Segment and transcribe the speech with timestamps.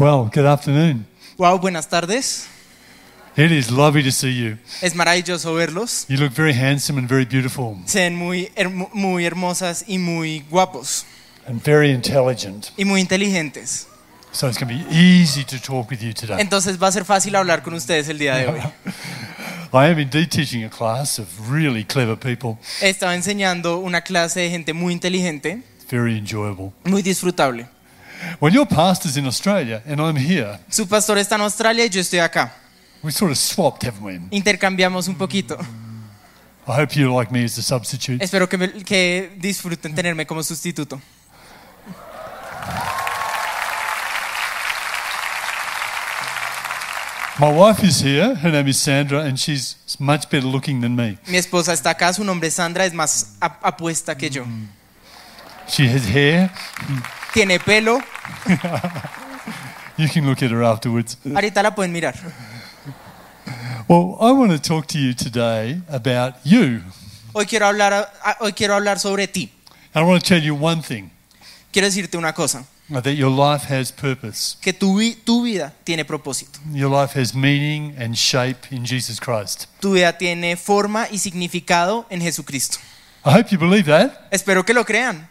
[0.00, 1.06] Well, good afternoon.
[1.36, 2.46] Wow, buenas tardes.
[3.36, 4.56] It is lovely to see you.
[4.80, 6.06] Es maravilloso verlos.
[6.08, 8.50] You look very handsome and very beautiful Se ven muy,
[8.94, 11.04] muy hermosas y muy guapos
[11.46, 12.70] and very intelligent.
[12.78, 13.88] y muy inteligentes.
[14.32, 16.40] So it's going to be easy to talk with you today.
[16.40, 18.60] Entonces va a ser fácil hablar con ustedes el día de hoy.
[19.74, 22.56] I am indeed teaching a class of really clever people.
[22.80, 26.72] Estaba enseñando una clase de gente muy inteligente, It's very enjoyable.
[26.84, 27.66] muy disfrutable.
[28.38, 32.00] When your pastor's in Australia and I'm here, Su pastor está en Australia y yo
[32.00, 32.52] estoy acá.
[33.02, 34.20] we sort of swapped, haven't we?
[34.30, 35.56] Intercambiamos un poquito.
[36.68, 38.22] I hope you like me as a substitute.
[38.22, 41.00] Espero que, me- que disfruten tenerme como sustituto.
[47.38, 48.34] My wife is here.
[48.34, 51.16] Her name is Sandra, and she's much better looking than me.
[51.26, 54.44] Mi esposa está acá, su nombre es Sandra, es más ap- apuesta que yo.
[55.66, 56.50] She has hair.
[57.32, 57.98] Tiene pelo,
[59.96, 61.16] You can look at her afterwards.
[61.34, 62.14] ahorita la pueden mirar.
[63.88, 66.80] Well, I want to talk to you today about you.
[67.32, 69.50] Hoy quiero hablar, a- hoy quiero hablar sobre ti.
[69.94, 71.10] I want to tell you one thing
[71.72, 74.56] Quiero decirte una cosa, that your life has purpose.
[74.60, 76.58] que tu, tu vida tiene propósito.
[76.72, 79.66] Your life has meaning and shape in Jesus Christ.
[79.80, 82.78] Tu vida tiene forma y significado en Jesucristo.
[83.24, 84.28] I hope you believe that.
[84.32, 85.28] Espero que lo crean.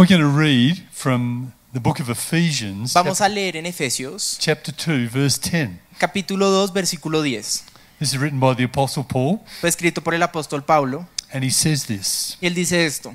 [0.00, 4.72] We're going to read from the book of Ephesians, Vamos a leer en Efesios, chapter
[4.72, 5.78] 2, verse 10.
[5.98, 7.64] capítulo 2, versículo 10.
[7.98, 11.50] This is written by the Apostle Paul, Fue escrito por el apóstol Pablo and he
[11.50, 13.14] says this y él dice esto.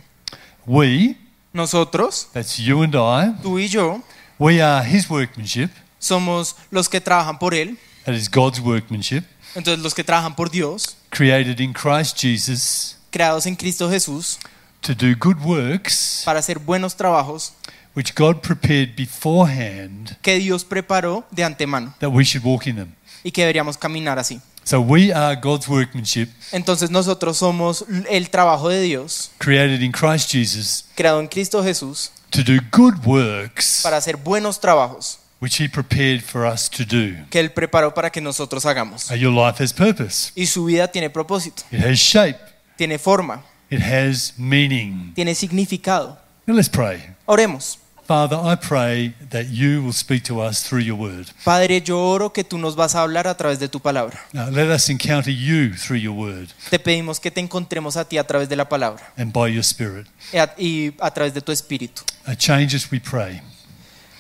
[0.67, 1.17] We,
[1.53, 4.03] Nosotros, that's you and I, tú y yo,
[4.37, 9.23] we are his workmanship, somos los que trabajan por él, that is God's workmanship,
[9.55, 14.37] entonces los que trabajan por Dios, created in Christ Jesus creados en Cristo Jesús,
[14.85, 17.53] to do good works, para hacer buenos trabajos
[17.95, 22.95] which God prepared beforehand que Dios preparó de antemano that we should walk in them.
[23.23, 24.39] y que deberíamos caminar así.
[24.63, 30.31] So we are God's workmanship, Entonces nosotros somos el trabajo de Dios, created in Christ
[30.31, 35.67] Jesus creado en Cristo Jesús, to do good works para hacer buenos trabajos which he
[35.69, 37.13] prepared for us to do.
[37.29, 39.11] que Él preparó para que nosotros hagamos.
[39.11, 40.31] Uh, Your life has purpose.
[40.35, 42.39] Y su vida tiene propósito, It has shape.
[42.77, 43.43] tiene forma,
[43.75, 45.13] It has meaning.
[45.15, 46.17] tiene significado.
[46.47, 47.15] Now let's pray.
[47.25, 47.79] Oremos.
[48.07, 51.25] Father, I pray that you will speak to us through your word.
[51.43, 54.19] Padre, yo oro que tú nos vas a hablar a través de tu palabra.
[54.31, 58.19] Now, let us encounter you through your word Te pedimos que te encontremos a ti
[58.19, 60.05] a través de la palabra and by your spirit.
[60.31, 62.03] y a, y a través de tu espíritu.
[62.27, 63.41] Uh, change us, we pray.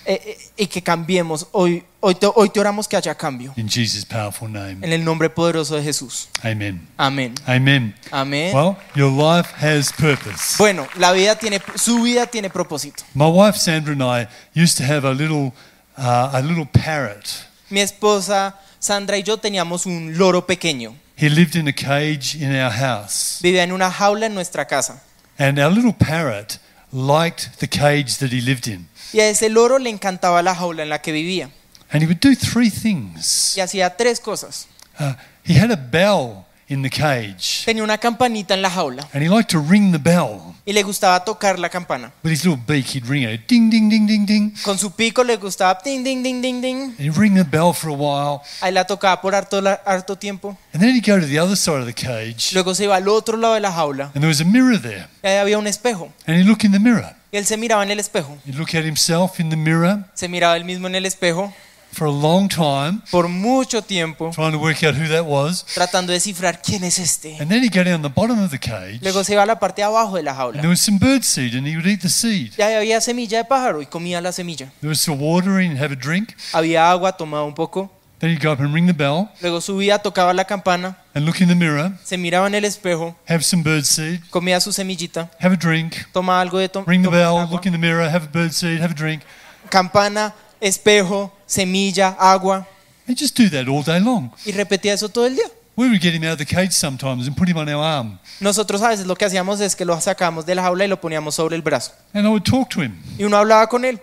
[0.07, 1.47] Eh, eh, y que cambiemos.
[1.51, 3.53] Hoy, hoy, te, hoy te oramos que haya cambio.
[3.57, 4.77] In Jesus' powerful name.
[4.81, 6.29] En el nombre poderoso de Jesús.
[6.43, 6.87] Amen.
[6.95, 7.33] Amén.
[7.47, 7.95] Amen.
[8.11, 8.55] Amén.
[8.55, 10.57] Well, your life has purpose.
[10.59, 13.03] Bueno, la vida tiene, su vida tiene propósito.
[13.15, 15.53] My wife Sandra and I used to have a little,
[15.97, 17.27] uh, a little parrot.
[17.71, 20.95] Mi esposa Sandra y yo teníamos un loro pequeño.
[21.17, 23.39] He lived in a cage in our house.
[23.41, 25.01] Vivía en una jaula en nuestra casa.
[25.39, 26.59] And our little parrot
[26.91, 28.87] liked the cage that he lived in.
[29.13, 31.49] Y a ese loro le encantaba la jaula en la que vivía.
[31.91, 33.53] And he would do three things.
[33.55, 34.67] Y hacía tres cosas.
[34.99, 35.13] Uh,
[35.43, 39.29] he had a bell in the cage, Tenía una campanita en la jaula and he
[39.29, 40.55] liked to ring the bell.
[40.65, 42.11] y le gustaba tocar la campana.
[42.23, 44.51] With his little beak, he'd ring it ding, ding, ding, ding, ding.
[44.63, 46.81] Con su pico le gustaba ding, ding, ding, ding, ding.
[46.97, 50.57] And he'd ring the bell for a while, Ahí la tocaba por harto, tiempo.
[50.73, 53.07] and then he'd go to the other side of the cage, Luego se iba al
[53.09, 55.07] otro lado de la jaula and there was a mirror there.
[55.23, 56.11] y ahí había un espejo.
[56.25, 57.15] And he'd look in the mirror.
[57.31, 58.37] Y él se miraba en el espejo.
[58.45, 61.53] He'd look at himself in the mirror Se miraba él mismo en el espejo
[61.95, 65.65] for a long time, por mucho tiempo trying to work out who that was.
[65.73, 67.37] tratando de descifrar quién es este.
[67.39, 69.59] And then he'd go down the bottom of the cage, Luego se iba a la
[69.59, 70.59] parte de abajo de la and jaula.
[70.61, 72.53] there was some bird seed, and he would eat the seed.
[72.57, 74.71] Y había semilla de pájaro y comía la semilla.
[74.81, 76.35] There was some water, and he'd have a drink.
[76.53, 77.89] Había agua, tomaba un poco.
[78.19, 81.41] Then he'd go up and ring the bell, Luego subía, tocaba la campana, and look
[81.41, 85.29] in the mirror, se miraba en el espejo, have some bird seed, comía su semillita,
[85.39, 87.51] have a drink, algo de tom ring the bell, agua.
[87.51, 89.21] look in the mirror, have a bird seed, have a drink,
[89.69, 90.33] campana,
[90.67, 92.67] espejo, semilla, agua.
[93.07, 94.31] and just do that all day long.
[94.45, 95.45] Y repetía eso todo el día.
[95.77, 98.17] We would get him out of the cage sometimes and put him on our arm,
[98.39, 100.99] Nosotros a veces lo que hacíamos es que lo sacábamos de la jaula y lo
[101.01, 101.91] poníamos sobre el brazo.
[102.13, 102.95] and I would talk to him.
[103.17, 103.99] Y uno hablaba con él.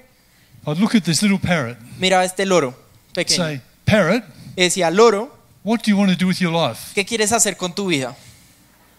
[0.67, 2.75] I'd look at this little parrot, Miraba este loro
[3.15, 3.37] pequeño.
[3.37, 4.23] say, Parrot,
[4.55, 5.35] Y decía, loro,
[5.65, 6.93] what do you want to do with your life?
[6.94, 8.15] ¿qué quieres hacer con tu vida?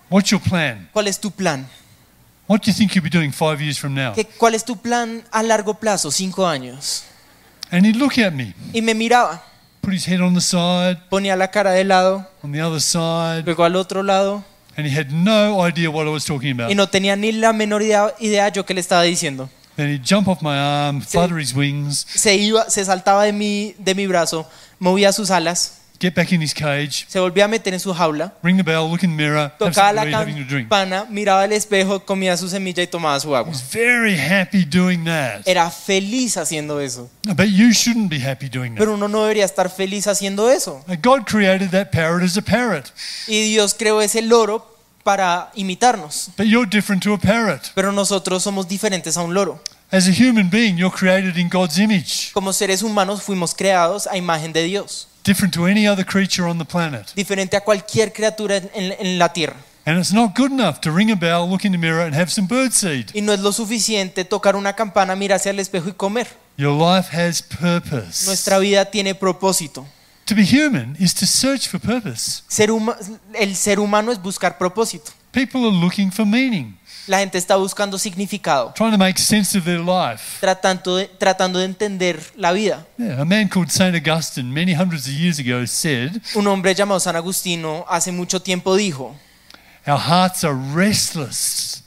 [0.10, 0.90] What's your plan?
[0.92, 1.68] ¿Cuál es tu plan?
[2.48, 4.14] What do you think you'll be doing five years from now?
[4.14, 7.04] ¿Qué- ¿Cuál es tu plan a largo plazo, cinco años?
[7.74, 9.42] And he'd look at me, Y me miraba,
[9.82, 13.44] put his head on the side, ponía la cara de lado, on the other side,
[13.46, 14.44] luego al otro lado,
[14.78, 16.70] and he had no idea what I was talking about.
[16.70, 19.50] y no tenía ni la menor idea, idea yo que le estaba diciendo.
[19.76, 23.74] Then he'd jump off my arm, flutter his wings, Se iba, se saltaba de mi,
[23.80, 24.48] de mi brazo,
[24.78, 28.34] movía sus alas, get back in his cage, se volvía a meter en su jaula,
[28.44, 32.50] ring the bell, look in the mirror, tocaba la campana, miraba el espejo, comía su
[32.50, 33.50] semilla y tomaba su agua.
[33.52, 35.42] was very happy doing that.
[35.46, 37.10] Era feliz haciendo eso.
[37.24, 38.80] But you shouldn't be happy doing that.
[38.80, 40.84] Pero uno no debería estar feliz haciendo eso.
[41.02, 42.92] God created that parrot as a parrot,
[43.28, 44.70] Y Dios creó ese loro
[45.04, 46.32] para imitarnos.
[46.38, 47.72] but you're different to a parrot.
[47.76, 49.62] Pero nosotros somos diferentes a un loro.
[49.94, 54.18] As a human being, you're created in God's image, Como seres humanos fuimos creados a
[54.18, 55.08] imagen de Dios.
[55.24, 57.14] different to any other creature on the planet.
[57.16, 59.56] Diferente a cualquier criatura en, en- la tierra.
[59.86, 62.32] And it's not good enough to ring a bell, look in the mirror, and have
[62.32, 63.12] some birdseed.
[63.14, 66.28] Y no es lo suficiente tocar una campana, mirarse al espejo y comer.
[66.58, 68.26] Your life has purpose.
[68.26, 69.86] Nuestra vida tiene propósito.
[70.26, 72.42] To be human is to search for purpose.
[72.48, 72.98] Ser huma-
[73.36, 75.12] el ser humano es buscar propósito.
[75.32, 76.78] People are looking for meaning,
[77.08, 80.40] La gente está buscando significado, trying to make sense of their life.
[80.40, 82.86] tratando de, tratando de entender la vida.
[82.98, 83.96] Yeah, a man called St.
[83.96, 88.76] Augustine, many hundreds of years ago, said, Un hombre llamado San Agustino hace mucho tiempo
[88.76, 89.14] dijo,
[89.86, 91.83] Our hearts are restless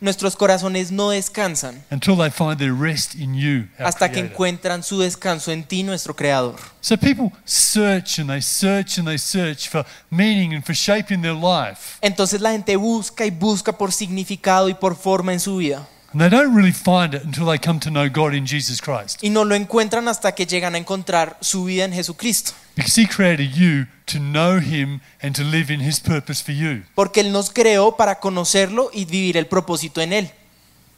[0.00, 3.68] nuestros corazones no descansan until they find their rest in you.
[3.78, 6.56] our hasta que Creator." encuentran su descanso en ti, nuestro Creador.
[6.80, 11.34] So people search and they search and they search for meaning and for shaping their
[11.34, 11.98] life.
[12.00, 15.86] Entonces la gente busca y busca por significado y por forma en su vida.
[16.16, 19.22] And they don't really find it until they come to know God in Jesus Christ.
[19.22, 22.52] Y no lo encuentran hasta que llegan a encontrar su vida en Jesucristo.
[22.74, 26.84] Because He created you to know Him and to live in His purpose for you.
[26.94, 30.30] Porque Él nos creó para conocerlo y vivir el propósito en Él.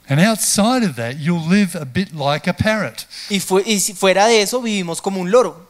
[0.08, 3.06] And outside of that, you'll live a bit like a parrot.
[3.28, 5.67] Y, fue- y si fuera de eso, vivimos como un loro.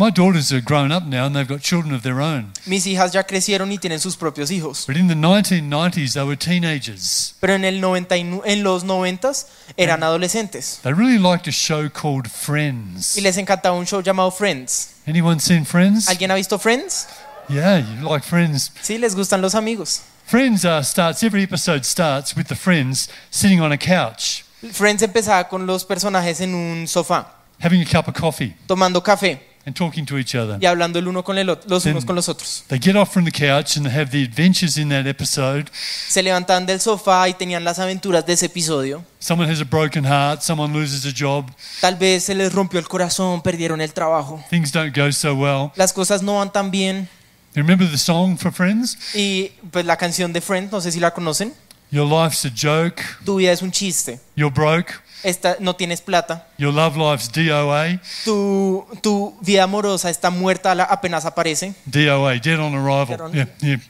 [0.00, 2.52] My daughters are grown up now and they've got children of their own.
[2.66, 4.86] Mis hijas ya crecieron y tienen sus propios hijos.
[4.86, 7.34] But in the 1990s, they were teenagers.
[7.40, 9.32] Pero en, el 90 en los 90
[9.76, 10.78] eran adolescentes.
[10.84, 13.18] They really liked a show called Friends.
[13.18, 15.00] Y les encantaba un show llamado Friends.
[15.04, 16.08] Anyone seen Friends?
[16.08, 17.08] ¿Alguien ha visto Friends?
[17.48, 18.70] Yeah, you like Friends.
[18.80, 20.02] Sí, les gustan los amigos.
[20.26, 25.48] Friends uh, starts, every episode starts with the friends sitting on a couch, Friends empezaba
[25.48, 27.26] con los personajes en un sofá,
[27.58, 30.58] having a cup of coffee tomando café and talking to each other.
[30.60, 32.64] y hablando el uno con el ot- los unos Then- con los otros.
[32.68, 35.66] They get off from the couch and they have the adventures in that episode.
[36.08, 39.04] Se levantaban del sofá y tenían las aventuras de ese episodio.
[39.20, 41.46] Someone has a broken heart, someone loses a job,
[41.80, 44.42] Tal vez se les rompió el corazón, perdieron el trabajo.
[44.50, 45.70] things don't go so well.
[45.76, 47.08] Las cosas no van tan bien.
[47.54, 48.96] You remember the song for Friends?
[49.14, 51.52] Y pues la canción de Friends, no sé si la conocen.
[51.90, 54.20] Your life's a joke, Tu vida es un chiste.
[54.36, 54.92] you're broke,
[55.22, 56.46] Esta, no tienes plata.
[56.58, 61.74] your love life's DOA, Tu, tu vida amorosa está muerta la- apenas aparece.
[61.86, 63.32] DOA, dead on arrival.
[63.32, 63.80] Yeah, yeah.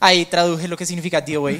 [0.00, 1.52] Ahí traduje lo que significa DOA.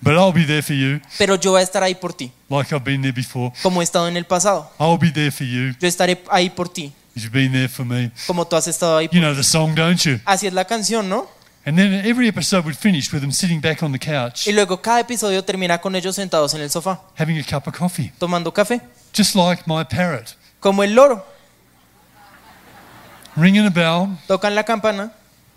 [0.00, 2.74] But I'll be there for you, Pero yo voy a estar ahí por ti, like
[2.74, 3.52] I've been there before.
[3.62, 4.70] como he estado en el pasado.
[4.80, 8.10] I'll be there for you, Yo estaré ahí por ti, you've been there for me.
[8.26, 9.08] como tú has estado ahí.
[9.12, 10.18] You know the song, don't you?
[10.24, 11.26] Así es la canción, ¿no?
[11.66, 14.82] And then every episode would finish with them sitting back on the couch, Y luego
[14.82, 18.52] cada episodio termina con ellos sentados en el sofá, having a cup of coffee, tomando
[18.52, 18.82] café,
[19.16, 20.36] just like my parrot.
[20.60, 21.24] como el loro.
[23.36, 25.10] Ringing a bell, Tocan la campana,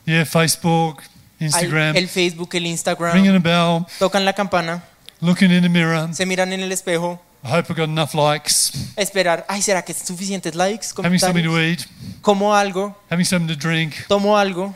[0.06, 1.04] yeah, Facebook,
[1.39, 4.81] Instagram, el Facebook, el ringing Instagram, a bell, tocan la campana,
[5.21, 6.07] looking in the mirror.
[6.13, 9.91] se miran en el espejo, I hope I got enough likes, esperar, ay, ¿será que
[9.91, 10.88] es suficientes likes?
[11.03, 11.86] having something to eat,
[12.22, 14.74] Como algo, having something to drink, tomo algo,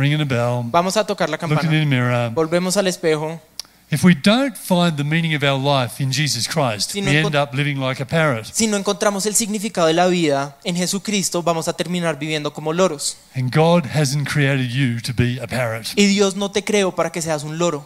[0.00, 2.30] ringing a bell, vamos a tocar la looking in campana, the mirror.
[2.34, 3.40] volvemos al espejo.
[3.92, 7.16] If we don't find the meaning of our life in Jesus Christ, Si no we
[7.18, 8.46] encont- end up living like a parrot.
[8.46, 12.72] Si no encontramos el significado de la vida en Jesucristo, vamos a terminar viviendo como
[12.72, 13.16] loros.
[13.34, 15.88] And God hasn't created you to be a parrot.
[15.96, 17.84] Y Dios no te creó para que seas un loro.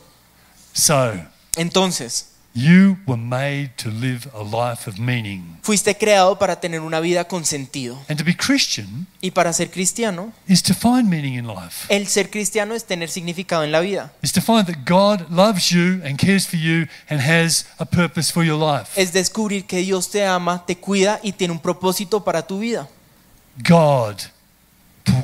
[0.75, 1.13] So,
[1.57, 5.59] Entonces, you were made to live a life of meaning.
[5.63, 7.99] fuiste creado para tener una vida con sentido.
[8.09, 11.87] And to be Christian Y para ser cristiano, is to find meaning in life.
[11.89, 14.13] el ser cristiano es tener significado en la vida.
[14.23, 18.31] Is to find that God loves you and cares for you and has a purpose
[18.33, 18.91] for your life.
[18.95, 22.89] Es descubrir que Dios te ama, te cuida y tiene un propósito para tu vida.
[23.67, 24.23] God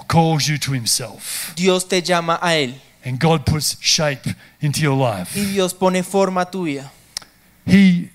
[0.09, 1.53] calls you to himself.
[1.55, 5.39] Dios te llama a Él And God puts shape into your life.
[5.39, 6.91] y Dios pone forma a tu vida.
[7.67, 8.11] He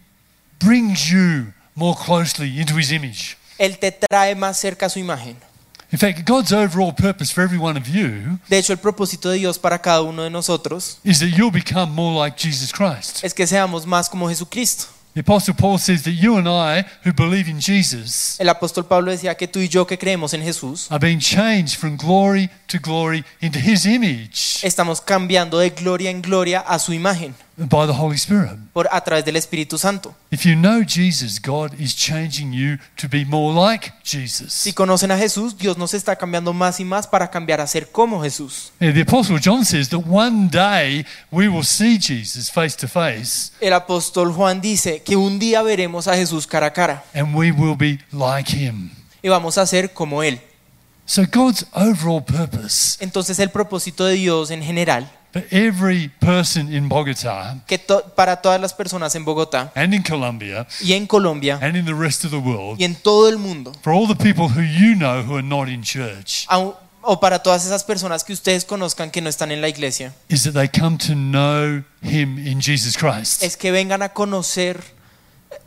[0.59, 3.37] brings you more closely into his image.
[3.57, 5.37] Él te trae más cerca a su imagen.
[5.91, 9.37] In fact, God's overall purpose for every one of you De hecho, el propósito de
[9.37, 13.23] Dios para cada uno de nosotros is that you'll become more like Jesus Christ.
[13.23, 14.87] es que seamos más como Jesucristo.
[15.13, 19.11] The Apostle Paul says that you and I, who believe in Jesus, El apóstol Pablo
[19.11, 22.79] decía que tú y yo que creemos en Jesús are being changed from glory to
[22.79, 27.93] glory into his image estamos cambiando de gloria en gloria a su imagen by the
[27.93, 28.57] Holy Spirit.
[28.74, 30.13] por a través del Espíritu Santo.
[30.31, 34.53] If you know Jesus, God is changing you to be more like Jesus.
[34.53, 37.91] Si conocen a Jesús, Dios nos está cambiando más y más para cambiar a ser
[37.91, 38.71] como Jesús.
[38.79, 43.51] Yeah, the Apostle John says that one day we will see Jesus face to face
[43.62, 47.51] El apóstol Juan dice que un día veremos a Jesús cara a cara and we
[47.51, 48.89] will be like him.
[49.21, 50.39] y vamos a ser como Él.
[51.07, 56.87] So God's overall purpose Entonces el propósito de Dios en general, for every person in
[56.87, 61.59] Bogota que to- para todas las personas en Bogotá and in Colombia y en Colombia
[61.61, 64.15] and in the rest of the world, y en todo el mundo, for all the
[64.15, 68.23] people who you know who are not in church, au- o para todas esas personas
[68.23, 71.83] que ustedes conozcan que no están en la iglesia, is that they come to know
[72.01, 73.43] him in Jesus Christ.
[73.43, 74.81] es que vengan a conocer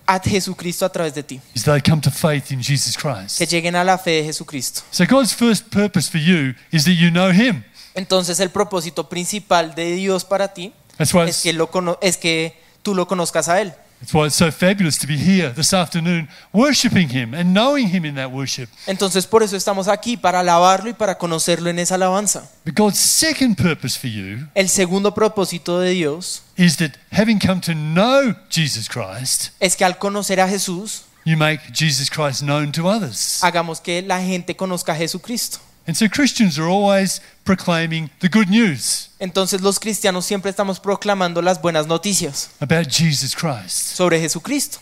[0.06, 3.37] a Jesucristo a través de ti, Is that they come to faith in Jesus Christ.
[3.37, 4.80] que lleguen a la fe de Jesucristo.
[4.90, 7.62] So God's first purpose for you is that you know him.
[7.99, 11.69] Entonces el propósito principal de Dios para ti es que, lo
[12.00, 13.75] es que tú lo conozcas a Él.
[14.00, 18.05] that's why it's so fabulous to be here this afternoon worshiping him and knowing him
[18.05, 18.69] in that worship.
[18.87, 22.49] Entonces por eso estamos aquí, para alabarlo y para conocerlo en esa alabanza.
[22.64, 27.61] But God's second purpose for you El segundo propósito de Dios is that having come
[27.61, 32.71] to know Jesus Christ, es que al conocer a Jesús, you make Jesus Christ known
[32.73, 33.43] to others.
[33.43, 35.59] hagamos que la gente conozca a Jesucristo.
[35.88, 41.40] And so Christians are always proclaiming the good news Entonces los cristianos siempre estamos proclamando
[41.42, 44.78] las buenas noticias about Jesus Christ sobre Jesucristo.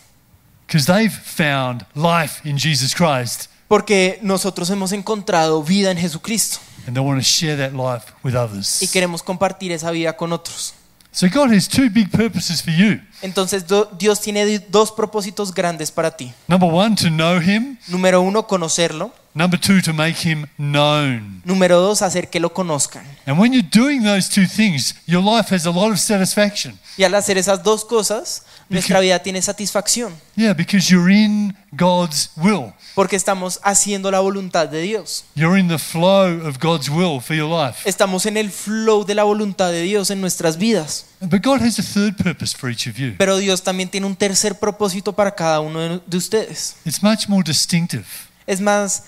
[0.67, 6.95] because they've found life in Jesus Christ Porque nosotros hemos encontrado vida en Jesucristo and
[6.95, 8.81] they want to share that life with others.
[8.81, 10.73] y queremos compartir esa vida con otros.
[11.11, 12.99] So God has two big purposes for you.
[13.23, 13.65] Entonces
[13.97, 16.31] Dios tiene dos propósitos grandes para ti.
[16.47, 17.77] Number one, to know Him.
[17.87, 19.11] Número uno, conocerlo.
[19.37, 21.43] Number two, to make Him known.
[21.45, 23.03] Número dos, hacer que lo conozcan.
[23.27, 26.79] And when you're doing those two things, your life has a lot of satisfaction.
[26.97, 30.11] Y al hacer esas dos cosas, nuestra vida tiene satisfacción.
[30.35, 32.73] Yeah, because you're in God's will.
[32.95, 35.25] Porque estamos haciendo la voluntad de Dios.
[35.35, 37.87] You're in the flow of God's will for your life.
[37.87, 41.05] Estamos en el flow de la voluntad de Dios en nuestras vidas.
[41.21, 43.13] But God has a third purpose for each of you.
[43.19, 46.77] Pero Dios también tiene un tercer propósito para cada uno de- de ustedes.
[46.85, 48.05] It's much more distinctive.
[48.47, 49.03] Es más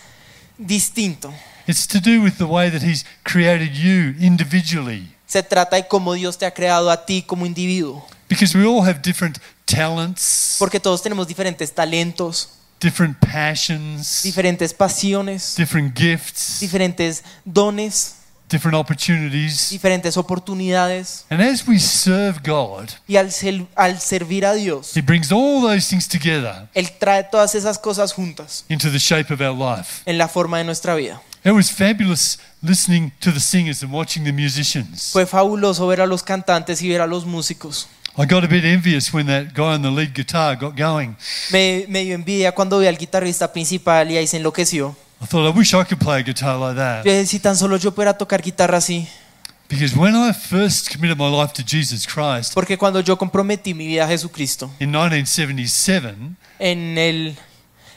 [0.60, 1.34] distinto.
[1.68, 5.08] It's to do with the way that He's created you individually.
[5.26, 8.04] Se trata de cómo Dios te ha creado a ti como individuo.
[8.28, 12.50] Because we all have different talents, Porque todos tenemos diferentes talentos,
[12.80, 18.16] different passions, diferentes pasiones, different gifts, diferentes dones,
[18.50, 19.70] different opportunities.
[19.70, 21.26] diferentes oportunidades.
[21.30, 23.32] And as we serve God, Y al,
[24.00, 28.66] servir a Dios, He brings all those things together Él trae todas esas cosas juntas
[28.70, 30.02] into the shape of our life.
[30.06, 31.22] en la forma de nuestra vida.
[31.46, 35.12] It was fabulous listening to the singers and watching the musicians.
[35.14, 37.88] Fue fabuloso ver a los cantantes y ver a los músicos.
[38.18, 41.16] I got a bit envious when that guy on the lead guitar got going.
[41.52, 44.94] Me, me dio envidia cuando vi al guitarrista principal y ahí se enloqueció.
[45.22, 47.26] I thought, I wish I could play a guitar like that.
[47.28, 49.08] si tan solo yo pudiera tocar guitarra así.
[49.68, 53.86] Because when I first committed my life to Jesus Christ Porque cuando yo comprometí mi
[53.86, 56.16] vida a Jesucristo, in 1977,
[56.58, 57.38] en el,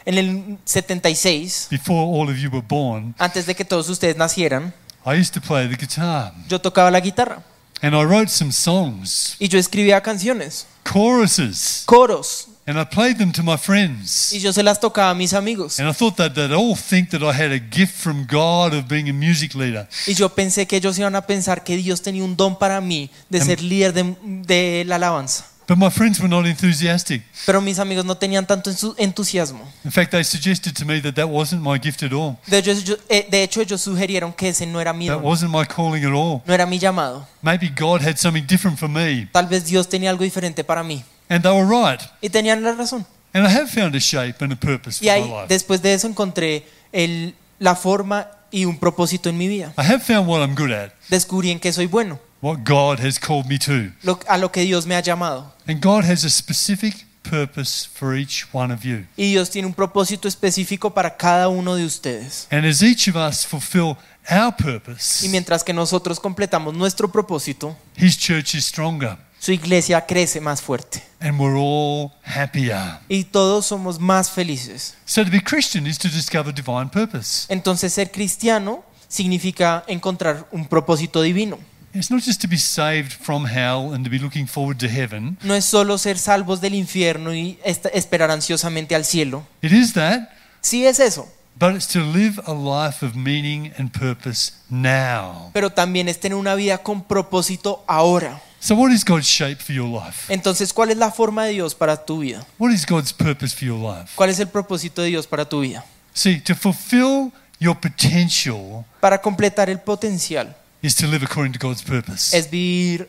[0.05, 4.75] en el 76, before all of you were born, antes de que todos ustedes nacieran,
[5.07, 6.35] I used to play the guitar.
[6.49, 7.43] yo tocaba la guitarra.
[7.81, 13.33] And I wrote some songs, Y yo escribía canciones, choruses, coros, and I played them
[13.33, 14.31] to my friends.
[14.33, 15.81] y yo se las tocaba a mis amigos.
[15.81, 18.87] And I thought that they'd all think that I had a gift from God of
[18.88, 19.88] being a music leader.
[20.07, 23.11] Y yo pensé que ellos iban a pensar que Dios tenía un don para mí
[23.28, 25.47] de ser líder de, de la alabanza.
[25.69, 27.23] But my friends were not enthusiastic.
[27.47, 29.61] Pero mis amigos no tenían tanto entusiasmo.
[29.85, 32.37] In fact, they suggested to me that that wasn't my gift at all.
[32.47, 35.52] De hecho, yo- eh, de hecho, ellos sugirieron que ese no era mi That wasn't
[35.52, 36.42] my calling at all.
[36.45, 37.26] no era mi llamado.
[37.42, 39.28] Maybe God had something different for me.
[39.33, 41.04] Tal vez Dios tenía algo diferente para mí.
[41.32, 42.00] And they were right.
[42.20, 43.06] Y tenían la razón.
[43.32, 45.46] And I have found a shape and a purpose for Y ahí, my life.
[45.48, 49.72] después de eso, encontré el- la forma y un propósito en mi vida.
[49.78, 53.18] I have found what I'm good at, Descubrí en qué soy bueno, what God has
[53.18, 53.90] called me to.
[54.02, 55.54] lo- a lo que Dios me ha llamado.
[55.66, 59.06] And God has a specific purpose for each one of you.
[59.16, 62.46] Y Dios tiene un propósito específico para cada uno de ustedes.
[62.50, 63.96] And as each of us fulfill
[64.30, 70.06] our purpose, Y mientras que nosotros completamos nuestro propósito, His church is stronger su iglesia
[70.06, 71.02] crece más fuerte.
[71.18, 73.00] and we're all happier.
[73.08, 74.94] Y todos somos más felices.
[75.04, 77.46] So to be Christian is to discover divine purpose.
[77.49, 81.58] Entonces ser cristiano significa encontrar un propósito divino.
[81.92, 85.37] It's not just to be saved from hell and to be looking forward to heaven.
[85.42, 89.44] no es solo ser salvos del infierno y esperar ansiosamente al cielo.
[89.61, 90.28] It is that,
[90.61, 95.50] Sí es eso, but it's to live a life of meaning and purpose now.
[95.52, 98.40] pero también es tener una vida con propósito ahora.
[98.62, 100.33] So, what is God's shape for your life?
[100.33, 102.47] Entonces, ¿cuál es la forma de Dios para tu vida?
[102.59, 104.12] What is God's purpose for your life?
[104.14, 105.85] ¿Cuál es el propósito de Dios para tu vida?
[106.14, 111.83] See, to fulfill your potential Para completar el potencial is to live according to God's
[111.83, 112.33] purpose.
[112.37, 113.09] es vivir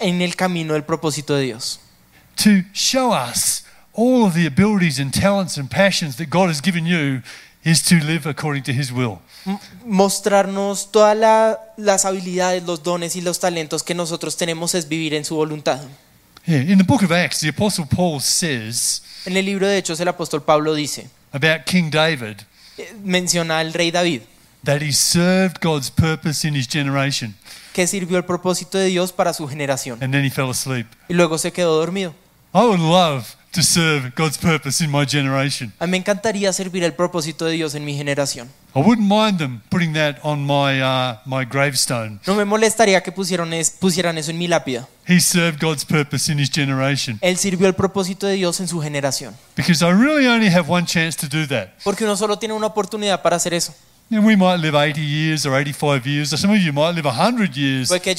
[0.00, 1.78] en el camino del propósito de Dios.
[2.42, 6.86] To show us all of the abilities and talents and passions that God has given
[6.86, 7.22] you
[7.66, 9.18] is to live according to His will.
[9.84, 15.14] Mostrarnos todas la- las habilidades, los dones y los talentos que nosotros tenemos es vivir
[15.14, 15.80] en su voluntad.
[16.46, 19.98] Yeah, in the book of Acts, the Apostle Paul says En el libro de Hechos
[19.98, 22.36] el apóstol Pablo dice, about King David
[22.78, 24.22] eh, menciona al rey David,
[24.64, 27.34] that he served God's purpose in his generation
[27.72, 30.86] que sirvió el propósito de Dios para su generación and then he fell asleep.
[31.08, 32.14] y luego se quedó dormido.
[32.54, 33.24] I would love
[33.56, 35.72] to serve God's purpose in my generation.
[35.78, 38.48] A mí me encantaría servir el propósito de Dios en mi generación.
[38.74, 42.20] I wouldn't mind them putting that on my, uh, my gravestone.
[42.26, 44.86] No me molestaría que pusieron es- pusieran eso en mi lápida.
[45.08, 47.18] He served God's purpose in his generation.
[47.22, 49.34] Él sirvió el propósito de Dios en su generación.
[49.56, 51.68] Because I really only have one chance to do that.
[51.82, 53.74] Porque uno solo tiene una oportunidad para hacer eso.
[54.08, 57.06] And we might live 80 years or 85 years, or some of you might live
[57.06, 57.88] 100 years.
[57.88, 58.14] Puede que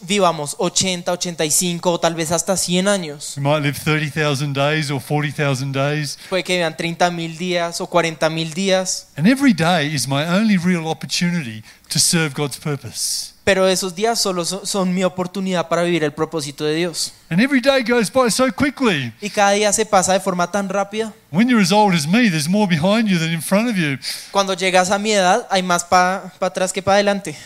[0.00, 3.36] vivamos 80, 85 o tal vez hasta 100 años.
[3.36, 6.18] We might live 30,000 days or 40,000 days.
[6.30, 9.08] Puede que vivan 30 mil días o 40 mil días.
[9.18, 13.34] And every day is my only real opportunity to serve God's purpose.
[13.48, 17.14] Pero esos días solo son, son mi oportunidad para vivir el propósito de Dios.
[17.30, 19.10] And every day goes by so quickly.
[19.22, 21.14] Y cada día se pasa de forma tan rápida.
[21.30, 23.96] When you're as old as me, there's more behind you than in front of you.
[24.32, 27.38] Cuando llegas a mi edad hay más para atrás que para adelante.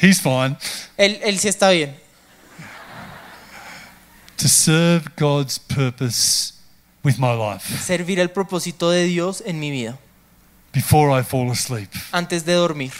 [0.00, 0.56] He's fine.
[0.96, 1.94] Él, él sí está bien.
[4.38, 6.54] To serve God's purpose
[7.04, 9.98] with my life Servir el propósito de Dios en mi vida.
[10.72, 11.90] before I fall asleep.
[12.12, 12.92] Antes de dormir.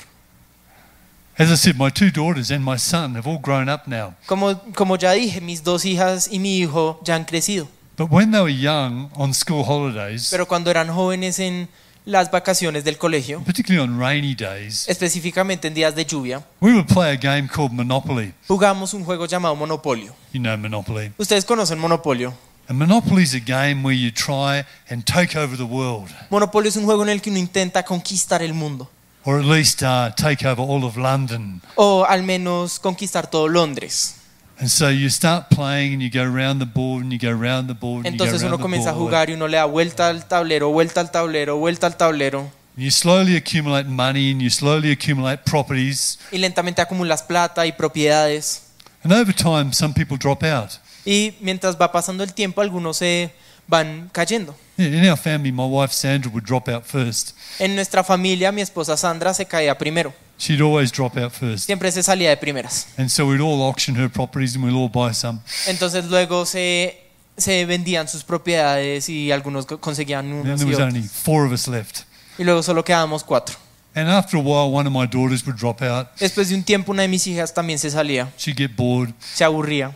[4.27, 7.69] Como, como ya dije, mis dos hijas y mi hijo ya han crecido.
[7.97, 11.69] But when they were young on school holidays, Pero cuando eran jóvenes en
[12.07, 16.87] las vacaciones del colegio, particularly on rainy days, específicamente en días de lluvia, we would
[16.87, 18.33] play a game called Monopoly.
[18.49, 20.15] jugamos un juego llamado Monopolio.
[20.33, 21.13] You know Monopoly.
[21.19, 22.33] Ustedes conocen Monopolio.
[22.69, 26.77] And Monopoly is a game where you try and take over the world, Monopolio es
[26.77, 28.89] un juego en el que uno intenta conquistar el mundo.
[29.25, 31.61] Or at least uh, take over all of London.
[31.77, 34.17] O al menos conquistar todo Londres.
[34.59, 37.69] And so you start playing and you go round the board and you go round
[37.69, 40.09] the board and you go Entonces uno comienza a jugar y uno le da vuelta
[40.09, 42.51] al tablero, vuelta al tablero, vuelta al tablero.
[42.77, 46.19] You slowly accumulate money and you slowly accumulate properties.
[46.31, 48.63] Y lentamente acumulas plata y propiedades.
[49.03, 50.73] And over time, some people drop out.
[51.07, 53.33] Y mientras va pasando el tiempo, algunos se
[53.71, 54.55] van cayendo.
[54.77, 57.35] In our family, my wife Sandra would drop out first.
[57.59, 60.13] En nuestra familia, mi esposa Sandra se caía primero.
[60.39, 61.67] She'd always drop out first.
[61.67, 62.87] Siempre se salía de primeras.
[62.97, 65.41] And so we'd all auction her properties and we'd all buy some.
[65.67, 66.99] Entonces luego se,
[67.37, 71.03] se vendían sus propiedades y algunos co- conseguían And then unos there y was only
[71.03, 72.05] four of us left.
[72.39, 73.57] Y luego solo quedábamos cuatro.
[73.95, 76.07] And after a while, one of my daughters would drop out.
[76.19, 79.13] Después de un tiempo, una de mis hijas también se salía, She'd get bored.
[79.35, 79.95] se aburría.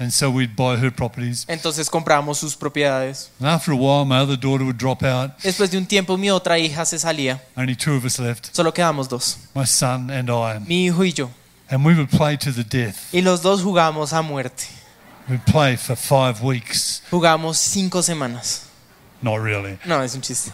[0.00, 1.44] And so we'd buy her properties.
[1.48, 3.30] Entonces comprábamos sus propiedades.
[3.40, 5.36] And after a while, my other daughter would drop out.
[5.42, 7.40] Después de un tiempo, mi otra hija se salía.
[7.56, 10.60] Only two of us left Solo quedamos dos, my son and I.
[10.66, 11.30] mi hijo y yo.
[11.70, 13.12] And we would play to the death.
[13.12, 14.64] Y los dos jugamos a muerte.
[15.28, 17.02] We'd play for five weeks.
[17.10, 18.66] Jugamos cinco semanas.
[19.20, 19.78] Not really.
[19.84, 20.52] No, es un chiste.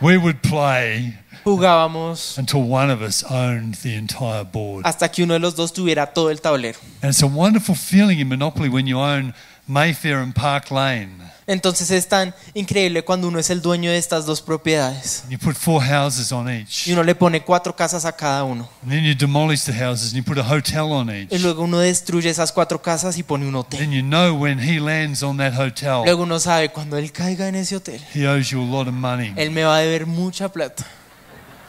[0.00, 4.86] We would play Jugábamos until one of us owned the entire board.
[4.86, 6.78] hasta que uno de los dos tuviera todo el tablero.
[7.02, 9.34] And it's a wonderful feeling in Monopoly when you own
[9.66, 11.10] Mayfair and Park Lane.
[11.46, 15.24] Entonces es tan increíble cuando uno es el dueño de estas dos propiedades.
[15.28, 16.86] You put four houses on each.
[16.86, 18.68] Y uno le pone cuatro casas a cada uno.
[18.82, 21.40] And then you demolish the houses and you put a hotel on Y each.
[21.42, 23.80] luego uno destruye esas cuatro casas y pone un hotel.
[23.80, 27.48] Then you know when he lands on that hotel, Luego uno sabe cuando él caiga
[27.48, 29.32] en ese hotel, he owes you a lot of money.
[29.36, 30.86] él me va a deber mucha plata.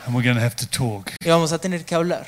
[0.06, 2.26] And we're going to have to talk, Y vamos a tener que hablar,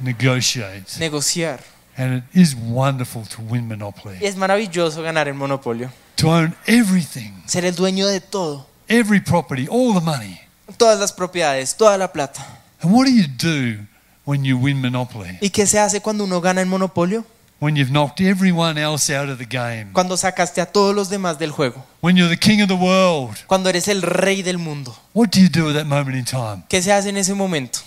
[0.00, 0.84] negotiate.
[0.98, 1.60] negociar.
[1.98, 4.18] And it is wonderful to win Monopoly.
[4.20, 5.90] Y es maravilloso ganar el monopolio.
[6.16, 8.66] To own everything, Ser el dueño de todo.
[8.88, 10.40] every property, all the money.
[10.76, 12.44] Todas las propiedades, toda la plata.
[12.82, 13.86] And what do you do
[14.24, 15.38] when you win Monopoly?
[15.40, 17.24] ¿Y qué se hace cuando uno gana el monopolio?
[17.58, 19.90] When you've knocked everyone else out of the game?
[19.94, 21.82] Cuando sacaste a todos los demás del juego.
[22.02, 23.38] When you're the king of the world?
[23.46, 24.94] Cuando eres el rey del mundo.
[25.14, 26.64] What do you do at that moment in time?
[26.68, 27.78] ¿Qué se hace en ese momento?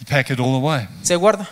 [0.00, 0.86] You pack it all away.
[1.02, 1.48] se guarda.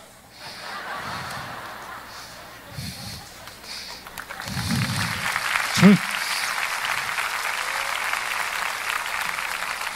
[5.77, 5.97] True.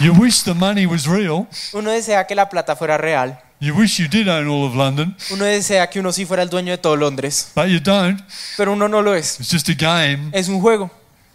[0.01, 1.47] You wish the money was real.
[1.75, 3.39] Uno desea que la plata fuera real.
[3.65, 6.51] You wish you did own all of London, Uno desea que uno sí fuera el
[6.51, 7.51] dueño de todo Londres.
[7.57, 8.21] but you don't.
[8.59, 9.41] Pero uno no lo es.
[9.41, 10.29] It's just a game.
[10.33, 10.91] Es un juego.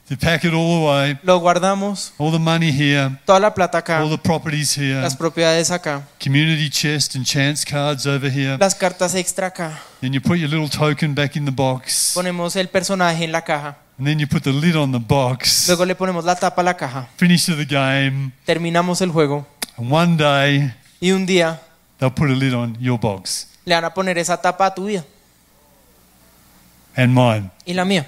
[0.09, 1.17] You pack it all away.
[1.23, 2.13] Lo guardamos.
[2.19, 3.99] All the money here, Toda la plata acá.
[4.03, 6.03] all the properties here, Las propiedades acá.
[6.23, 8.57] community chest and chance cards over here.
[8.59, 9.79] Las cartas extra acá.
[9.99, 12.11] Then you put your little token back in the box.
[12.13, 13.75] Ponemos el personaje en la caja.
[13.97, 15.65] And then you put the lid on the box.
[15.67, 17.07] Luego le ponemos la tapa a la caja.
[17.17, 18.31] Finish the game.
[18.45, 19.47] Terminamos el juego.
[19.77, 21.59] And one day Y un día
[21.99, 24.85] they'll put a lid on your box le van a poner esa tapa a tu
[24.85, 25.05] vida.
[26.95, 27.49] and mine.
[27.65, 28.05] Y la mía.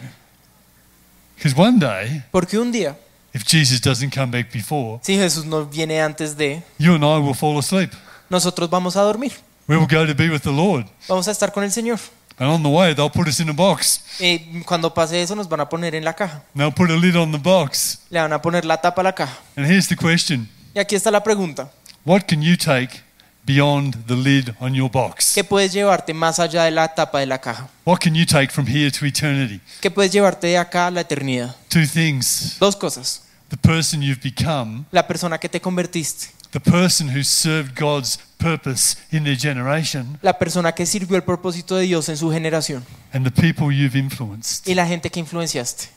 [1.36, 2.96] Because one day, Porque un día,
[3.34, 7.20] if Jesus doesn't come back before, si Jesús no viene antes de, you and I
[7.20, 7.92] will fall asleep.
[8.30, 9.32] nosotros vamos a dormir.
[9.68, 10.86] We will go to be with the Lord.
[11.08, 12.00] Vamos a estar con el Señor.
[12.38, 14.04] And on the way, they'll put us in a box.
[14.20, 16.44] Y cuando pase eso nos van a poner en la caja.
[16.54, 18.00] And they'll put a lid on the box.
[18.10, 19.38] Le van a poner la tapa a la caja.
[19.56, 21.72] And here's the question Y aquí está la pregunta.
[22.04, 23.02] What can you take
[23.46, 25.34] beyond the lid on your box?
[25.34, 27.68] ¿Qué puedes llevarte más allá de la tapa de la caja?
[27.86, 29.60] What can you take from here to eternity?
[29.82, 31.56] ¿Qué puedes llevarte de acá a la eternidad?
[31.70, 33.24] Two things Dos cosas.
[33.50, 36.28] the person you've become, La persona que te convertiste.
[36.52, 41.76] the person who served God's purpose in their generation, La persona que sirvió el propósito
[41.76, 42.86] de Dios en su generación.
[43.14, 44.68] and the people you've influenced.
[44.68, 45.90] Y la gente que influenciaste.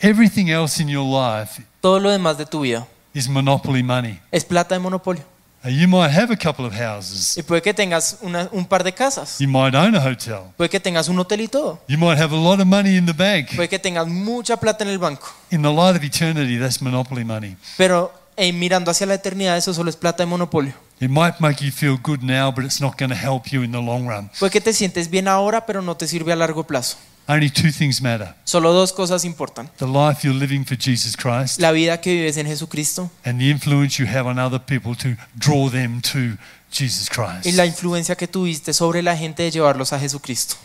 [0.00, 4.20] Everything else in your life Todo lo demás de tu vida is monopoly money.
[4.32, 5.22] es plata de monopolio.
[5.66, 7.36] You might have a couple of houses.
[7.38, 9.38] Y puede que tengas una- un par de casas.
[9.38, 10.40] You might own a hotel.
[10.56, 11.80] Puede que tengas un hotel y todo.
[11.88, 13.54] You might have a lot of money in the bank.
[13.56, 15.26] Puede que tengas mucha plata en el banco.
[15.50, 17.56] In the light of eternity, that's monopoly money.
[17.78, 20.74] Pero eh, mirando hacia la eternidad, eso solo es plata de monopolio.
[21.00, 23.72] It might make you feel good now, but it's not going to help you in
[23.72, 24.30] the long run.
[24.38, 26.96] Puede que te sientes bien ahora, pero no te sirve a largo plazo.
[27.26, 29.70] Only two things matter Solo dos cosas importan.
[29.78, 33.50] the life you're living for Jesus Christ La vida que vives en Jesucristo and the
[33.50, 36.36] influence you have on other people to draw them to
[36.70, 37.76] Jesus y la Christ.
[37.76, 40.56] influencia que tuviste sobre la gente de llevarlos a Jesucristo.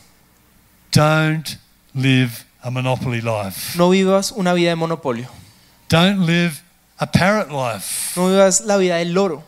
[0.91, 1.57] Don't
[1.93, 3.77] live a monopoly life.
[3.77, 5.29] No vivas una vida de monopolio.
[5.89, 6.61] Don't live
[6.97, 8.19] a parrot life.
[8.19, 9.43] No vivas la vida del loro.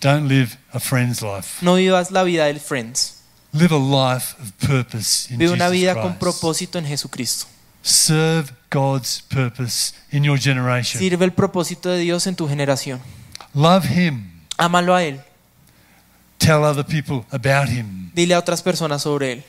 [0.00, 1.64] Don't live a friend's life.
[1.64, 3.13] No vivas la vida del Friends.
[3.54, 6.20] Live a life of purpose in Vive una vida Jesus con Christ.
[6.20, 7.46] propósito en Jesucristo.
[7.82, 10.98] Serve God's purpose in your generation.
[10.98, 13.00] Sirve el propósito de Dios en tu generación.
[13.54, 14.28] Love Him.
[14.56, 15.20] Ámalo a Él.
[16.38, 18.10] Tell other people about Him.
[18.14, 19.44] Dile a otras personas sobre Él.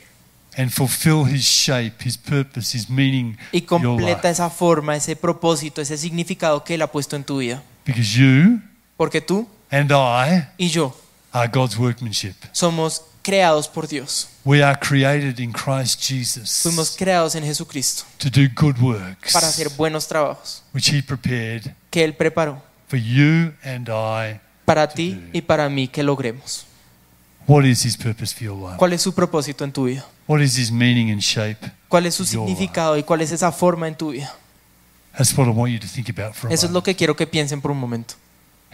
[0.56, 4.30] And fulfill His shape, His purpose, His meaning Y in your completa life.
[4.30, 7.62] esa forma, ese propósito, ese significado que Él ha puesto en tu vida.
[7.84, 8.60] Because you
[8.96, 10.94] Porque tú and I y yo
[11.32, 12.34] are God's workmanship.
[12.52, 14.28] somos creados por Dios.
[14.44, 19.48] We are created in Christ Jesus Fuimos creados en Jesucristo to do good works, para
[19.48, 24.40] hacer buenos trabajos which He prepared que Él preparó for you and I.
[24.64, 26.66] para ti y para mí que logremos.
[27.48, 28.76] What is His purpose for your life?
[28.78, 30.04] ¿Cuál es su propósito en tu vida?
[30.28, 31.72] What is His meaning and shape?
[31.88, 34.32] ¿Cuál es su Your significado y cuál es esa forma en tu vida?
[35.16, 36.84] That's what I want you to think about for a Eso es lo moment.
[36.84, 38.14] que quiero que piensen por un momento.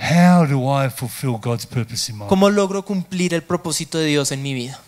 [0.02, 2.28] How do I fulfill God's purpose in my life?
[2.28, 4.80] ¿Cómo logro cumplir el propósito de Dios en mi vida?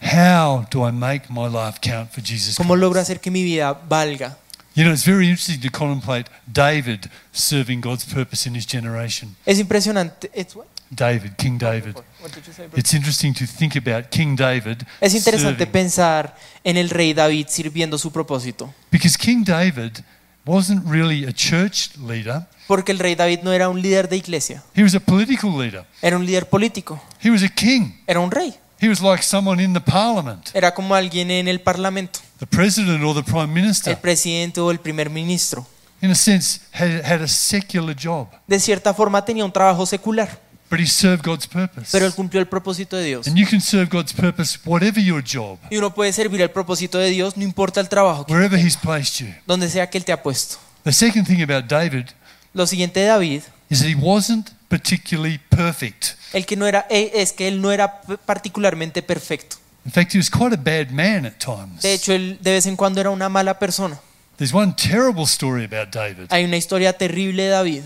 [0.00, 2.80] How do I make my life count for Jesus ¿Cómo Christ?
[2.80, 4.38] logro hacer que mi vida valga?
[4.74, 9.36] You know, it's very interesting to contemplate David serving God's purpose in his generation.
[9.44, 10.30] Es impresionante.
[10.32, 10.66] It's what?
[10.90, 11.96] David, King David.
[12.20, 12.78] What did you say, bro?
[12.78, 15.72] It's interesting to think about King David Es interesante serving.
[15.72, 18.72] pensar en el rey David sirviendo su propósito.
[18.90, 19.98] Because King David
[20.46, 24.62] wasn't really a church leader, Porque el rey David no era un líder de iglesia,
[24.74, 25.84] he was a political leader.
[26.02, 27.92] era un líder político, He was a king.
[28.06, 31.60] era un rey, He was like someone in the parliament, era como alguien en el
[31.60, 33.96] parlamento, the president or the prime el minister.
[34.00, 35.66] presidente o el primer ministro.
[36.02, 40.40] In a sense, had, had a secular job, De cierta forma tenía un trabajo secular,
[40.70, 41.88] but he served God's purpose.
[41.92, 43.26] pero él cumplió el propósito de Dios.
[43.26, 46.98] And you can serve God's purpose whatever your job, Y uno puede servir el propósito
[46.98, 49.32] de Dios, no importa el trabajo, que- wherever He's placed you.
[49.46, 50.56] donde sea que él te ha puesto.
[50.84, 52.06] The second thing about David
[52.54, 56.16] Lo siguiente de David, is that he wasn't particularly perfect.
[56.32, 59.56] el que no era, eh, es que él no era particularmente perfecto.
[59.84, 61.82] In fact, he was quite a bad man at times.
[61.82, 63.98] De hecho, él de vez en cuando era una mala persona.
[64.36, 67.82] There's one terrible story about David Hay una historia terrible de David,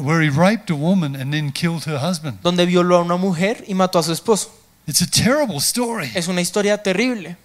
[0.00, 2.38] where he raped a woman and then killed her husband.
[2.42, 4.50] donde violó a una mujer y mató a su esposo.
[4.86, 6.10] It's a terrible story.
[6.14, 7.36] Es una historia terrible.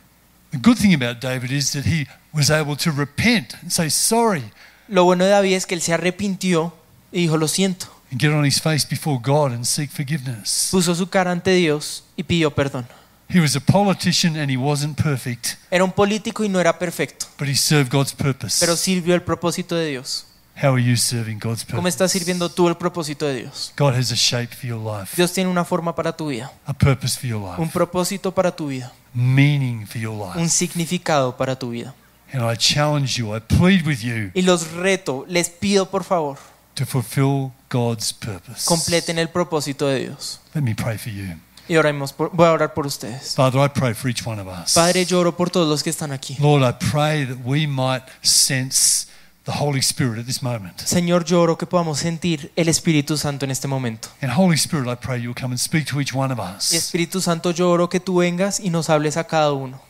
[0.51, 4.43] The good thing about David is that he was able to repent and say sorry.
[4.88, 6.73] Lo bueno de David es que él se arrepintió
[7.12, 7.88] y dijo, lo siento.
[8.12, 10.67] and get on his face before God and seek forgiveness.
[10.71, 12.86] puso su cara ante Dios y pidió perdón.
[13.29, 17.25] He was a politician and he wasn't perfect, Era un político y no era perfecto,
[17.39, 18.58] but he served God's purpose.
[18.60, 20.27] pero sirvió el propósito de Dios.
[20.56, 23.74] How are you serving God's ¿Cómo estás sirviendo tú el propósito de Dios?
[23.76, 26.74] God has a shape for your life, Dios tiene una forma para tu vida, a
[26.74, 31.72] purpose for your un propósito para tu vida, meaning for your un significado para tu
[31.72, 31.94] vida.
[32.32, 36.38] And I challenge you, I plead with you Y los reto, les pido por favor,
[36.76, 38.66] to fulfill God's purpose.
[38.66, 40.39] completen el propósito de Dios.
[40.54, 41.36] Let me pray for you.
[41.68, 43.36] Y oremos por- voy a orar por ustedes.
[43.36, 44.74] Father, I pray for each one of us.
[44.74, 46.36] Padre, yo oro por todos los que están aquí.
[46.39, 49.08] Lord, I pray that we might sense
[49.45, 50.79] the Holy Spirit at this moment.
[50.79, 54.10] Señor, yo oro que podamos sentir el Espíritu Santo en este momento.
[54.21, 56.71] And Holy Spirit, I pray you'll come and speak to each one of Y us.
[56.73, 59.82] Espíritu Santo, yo oro que tú vengas y nos hables a cada uno.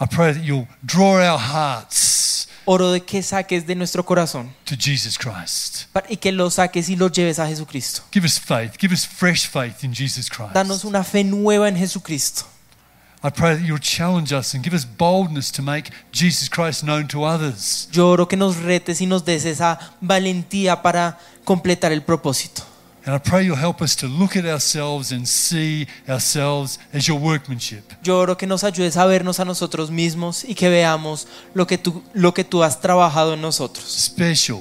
[0.00, 4.74] I pray that you'll draw our hearts Oro de que saques de nuestro corazón to
[4.74, 5.86] Jesus Christ.
[6.08, 8.02] y que lo saques y lo lleves a Jesucristo.
[8.10, 8.78] Give us faith.
[8.80, 10.54] Give us fresh faith in Jesus Christ.
[10.54, 12.46] Danos una fe nueva en Jesucristo.
[13.26, 17.08] I pray that you'll challenge us and give us boldness to make Jesus Christ known
[17.08, 17.88] to others.
[17.90, 22.64] Yo oro que nos retes y nos des esa valentía para completar el propósito.
[23.06, 27.18] And I pray you'll help us to look at ourselves and see ourselves as your
[27.18, 27.94] workmanship.
[28.02, 31.78] Yo oro que nos ayudes a vernos a nosotros mismos y que veamos lo que
[31.78, 33.86] tú, lo que tú has trabajado en nosotros.
[33.86, 34.60] Special,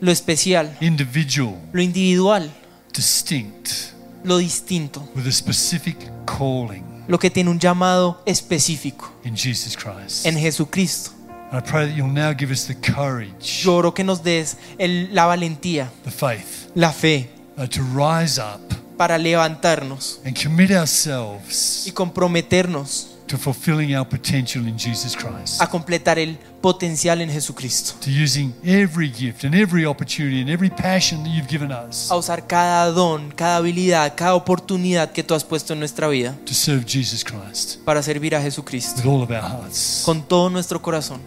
[0.00, 2.50] Lo especial, individual, lo individual,
[2.94, 3.92] distinct,
[4.24, 10.24] lo distinto, with a specific calling lo que tiene un llamado específico in Jesus Christ.
[10.26, 11.10] en Jesucristo.
[11.52, 15.12] I pray that you'll now give us the courage, Yo oro que nos des el-
[15.12, 18.60] la valentía, the faith, la fe uh, to rise up
[18.96, 25.60] para levantarnos and commit y ourselves comprometernos to fulfilling our potential in Jesus Christ.
[25.62, 27.94] a completar el potencial en Jesucristo.
[28.00, 32.16] To using every gift and every opportunity and every passion that you've given us A
[32.16, 36.52] usar cada don, cada habilidad, cada oportunidad que tú has puesto en nuestra vida to
[36.54, 40.02] serve Jesus Christ para servir a Jesucristo with all of our hearts.
[40.04, 41.20] con todo nuestro corazón.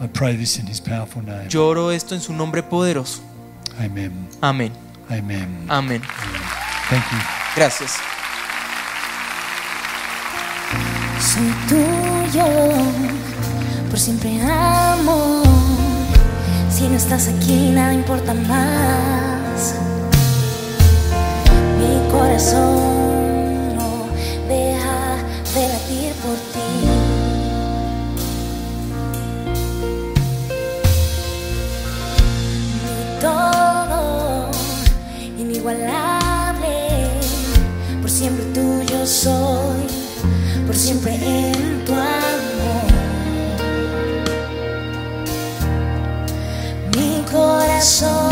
[0.00, 1.48] I pray this in his powerful name.
[1.48, 3.20] Yo oro esto en su nombre poderoso.
[3.78, 4.12] Amen.
[4.40, 4.72] Amén.
[5.08, 5.66] Amen.
[5.68, 6.02] Amén.
[6.88, 7.18] Thank you.
[7.54, 8.11] Gracias.
[11.22, 12.44] Soy tuyo,
[13.88, 15.46] por siempre amor.
[16.68, 19.74] Si no estás aquí, nada importa más.
[21.78, 24.08] Mi corazón no
[24.48, 25.16] deja
[25.54, 26.70] de latir por ti.
[33.20, 34.50] Todo,
[35.38, 37.10] inigualable.
[38.00, 40.01] Por siempre tuyo soy
[40.66, 42.92] por siempre en tu amor.
[46.96, 48.31] Mi corazón